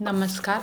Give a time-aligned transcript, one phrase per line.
[0.00, 0.60] नमस्कार.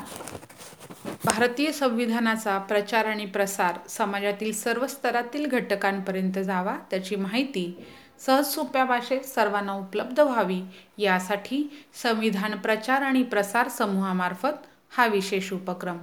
[1.26, 7.86] भारतीय संविधानाचा प्रचार आणि प्रसार समाजातील सर्व स्तरातील घटकांपर्यंत जावा त्याची माहिती
[8.20, 10.62] सहज सोप्या भाषेत सर्वांना उपलब्ध व्हावी
[10.98, 15.98] यासाठी संविधान प्रचार आणि प्रसार समूहामार्फत हा विशेष उपक्रम.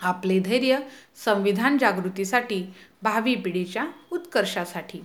[0.00, 0.78] आपले धैर्य
[1.24, 2.64] संविधान जागृतीसाठी
[3.02, 5.04] भावी पिढीच्या उत्कर्षासाठी.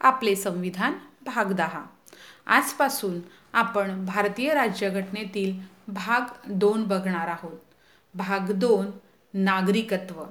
[0.00, 0.92] आपले संविधान
[1.26, 1.84] भाग दहा.
[2.46, 3.20] आजपासून
[3.52, 7.58] आपण भारतीय राज्यघटनेतील भाग दोन बघणार आहोत.
[8.14, 8.90] भाग दोन
[9.34, 10.24] नागरिकत्व.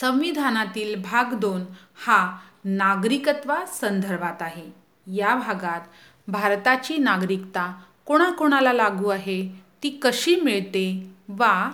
[0.00, 4.66] संविधानातील भाग दोन हा नागरिकत्वा संदर्भात आहे.
[5.06, 5.80] या भागात
[6.28, 7.72] भारताची नागरिकता
[8.06, 9.48] कोणाकोणाला लागू आहे
[9.82, 11.70] ती कशी मिळते वा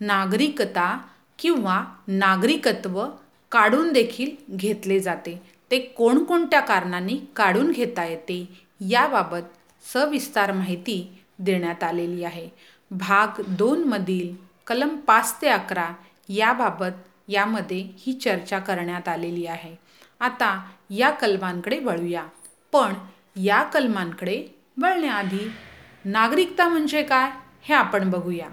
[0.00, 0.98] नागरिकता
[1.38, 3.04] किंवा नागरिकत्व
[3.52, 5.42] काढून देखील घेतले जाते.
[5.70, 9.42] ते कोणकोणत्या कारणांनी काढून घेता येते याबाबत
[9.92, 12.48] सविस्तार माहिती देण्यात आलेली आहे.
[12.90, 14.34] भाग दोनमधील
[14.66, 15.92] कलम पाच ते अकरा
[16.28, 19.76] याबाबत यामध्ये ही चर्चा करण्यात आलेली आहे.
[20.20, 22.24] आता या कलमांकडे वळूया.
[22.72, 22.92] पण
[23.36, 24.44] या कलमांकडे
[24.76, 25.50] वळण्याआधी
[26.04, 27.30] नागरिकता म्हणजे काय
[27.62, 28.48] हे आपण बघूया.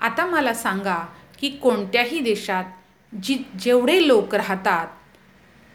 [0.00, 0.98] आता मला सांगा
[1.38, 2.64] की कोणत्याही देशात
[3.22, 4.86] जी जेवढे लोक राहतात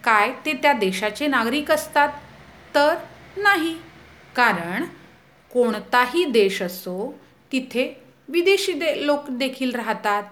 [0.03, 2.09] काय ते त्या देशाचे नागरिक असतात?
[2.75, 2.95] तर
[3.37, 3.75] नाही.
[4.35, 4.83] कारण
[5.53, 7.13] कोणताही देश असो
[7.51, 7.93] तिथे
[8.29, 10.23] विदेशी दे लोक देखील राहतात.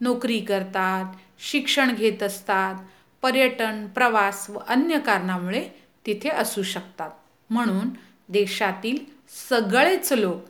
[0.00, 2.74] नोकरी करतात शिक्षण घेत असतात
[3.22, 5.68] पर्यटन प्रवास व अन्य कारणामुळे
[6.06, 7.10] तिथे असू शकतात.
[7.50, 7.88] म्हणून
[8.28, 8.98] देशातील
[9.48, 10.44] सगळेच लोक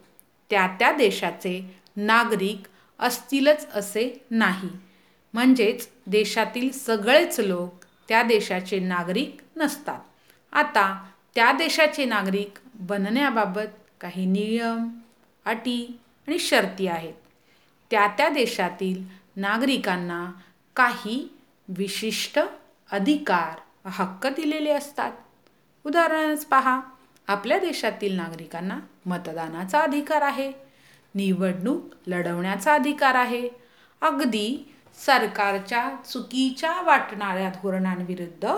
[0.51, 1.61] त्या त्या देशाचे
[1.97, 4.69] नागरिक असतीलच असे नाही.
[5.35, 10.01] म्हणजेच देशातील सगळेच लोक त्या देशाचे नागरिक नसतात.
[10.53, 11.05] आता
[11.35, 14.89] त्या देशाचे नागरिक बनण्याबाबत काही नियम
[15.45, 17.15] अटी आणि शर्ती आहेत.
[17.91, 19.05] त्या त्या देशातील
[19.37, 20.33] नागरिकांना
[20.77, 22.39] काही विशिष्ट
[22.93, 25.13] अधिकार हक्क दिलेले असतात.
[25.87, 26.81] उदाहरणच पहा
[27.29, 30.53] आपल्या देशातील नागरिकांना मतदानाचा अधिकार आहे
[31.15, 33.49] निवडणूक लढवण्याचा अधिकार आहे.
[34.01, 34.75] अगदी
[35.07, 38.49] सरकारच्या चुकीच्या वाटणाऱ्या धोरणांविरुद्ध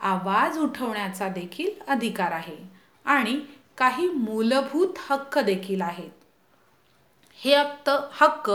[0.00, 2.56] आवाज उठवण्याचा देखील अधिकार आहे.
[3.04, 3.40] आणि
[3.78, 6.10] काही मूलभूत हक्क देखील आहेत.
[7.40, 7.90] हे हक्क
[8.20, 8.50] हक्क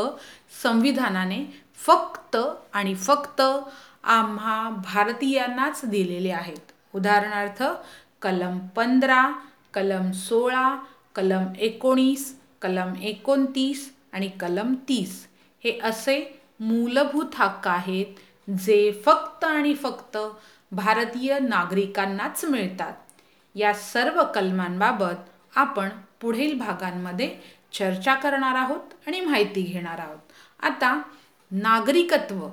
[0.64, 1.46] संविधानाने
[1.78, 2.38] फक्त
[2.74, 3.42] आणि फक्त
[4.04, 6.72] आम्हा भारतीयांनाच दिलेले आहेत.
[6.96, 7.64] उदाहरणार्थ
[8.22, 9.30] कलम पंधरा
[9.74, 10.76] कलम सोळा
[11.16, 15.28] कलम एकोणीस कलम एकोणतीस आणि कलम तीस
[15.64, 16.18] हे असे
[16.60, 20.18] मूलभूत हक्क आहेत जे फक्त आणि फक्त
[20.72, 22.94] भारतीय नागरिकांनाच मिळतात.
[23.60, 25.90] या सर्व कलमांबाबत आपण
[26.22, 27.36] पुढील भागांमध्ये
[27.74, 30.20] चर्चा करणार आहोत आणि माहिती घेणार आहोत.
[30.60, 31.02] आता
[31.52, 32.48] नागरिकत्व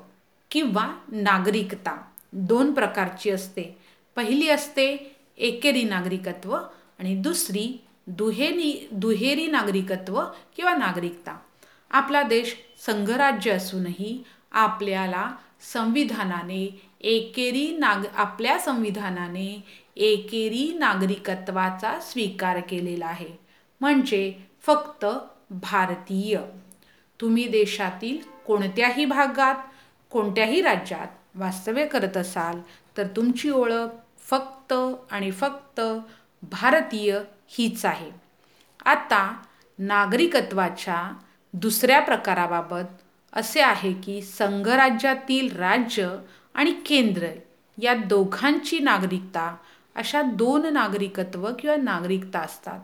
[0.50, 2.02] किंवा नागरिकता
[2.32, 3.78] दोन प्रकारची असते.
[4.16, 6.56] पहिली असते एकेरी नागरिकत्व
[6.98, 10.22] आणि दुसरी दुहेरी दुहेरी नागरिकत्व
[10.56, 11.38] किंवा नागरिकता.
[11.90, 12.56] आपला देश
[12.86, 15.30] संघराज्य असूनही आपल्याला
[15.72, 19.64] संविधानाने एकेरी नाग आपल्या संविधानाने
[19.96, 23.28] एकेरी नागरिकत्वाचा स्वीकार केलेला आहे.
[23.80, 25.06] म्हणजे फक्त
[25.50, 26.38] भारतीय.
[27.20, 29.54] तुम्ही देशातील कोणत्याही भागात
[30.10, 32.60] कोणत्याही राज्यात वास्तव्य करत असाल
[32.96, 34.72] तर तुमची ओळख फक्त
[35.10, 35.80] आणि फक्त
[36.42, 37.18] भारतीय
[37.48, 38.10] हीच आहे.
[38.84, 39.42] आता
[39.78, 41.12] नागरिकत्वाच्या
[41.52, 43.02] दुसऱ्या प्रकाराबाबत
[43.32, 46.16] असे आहे की संघराज्यातील राज्य
[46.56, 47.26] आणि केंद्र
[47.78, 49.56] या दोघांची नागरिकता
[49.94, 52.80] अशा दोन नागरिकत्व किंवा नागरिकता असतात.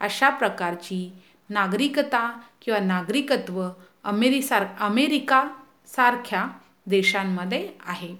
[0.00, 1.12] अशा प्रकारची
[1.50, 3.68] नागरिकता किंवा नागरिकत्व
[4.04, 6.46] अमेरिसार अमेरिकासारख्या
[6.86, 8.14] देशांमध्ये आहे.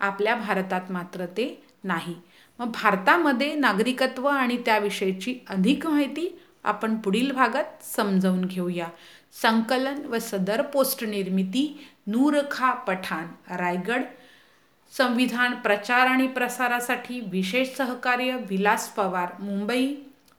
[0.00, 2.14] आपल्या भारतात मात्र ते नाही.
[2.58, 8.88] मग भारतामध्ये नागरिकत्व आणि त्याविषयीची अधिक माहिती आपण पुढील भागात समजावून घेऊया.
[9.42, 14.02] संकलन व सदर पोस्ट निर्मिती नूरखा पठाण रायगड
[14.92, 19.94] संविधान प्रचार आणि प्रसारासाठी विशेष सहकार्य विलास पवार मुंबई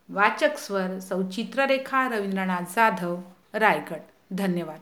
[0.10, 3.22] वाचक स्वर सौचित्ररेखा रवींद्रनाथ जाधव
[3.54, 4.02] रायगड.
[4.32, 4.80] धन्यवाद.